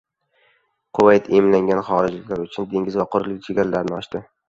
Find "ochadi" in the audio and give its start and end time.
4.05-4.29